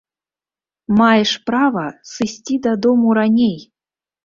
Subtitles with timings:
[0.99, 3.57] Маеш права сысці дадому раней!